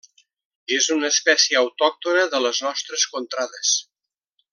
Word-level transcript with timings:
És 0.77 0.87
una 0.95 1.11
espècie 1.15 1.59
autòctona 1.59 2.23
de 2.35 2.39
les 2.47 2.63
nostres 2.69 3.05
contrades. 3.17 3.75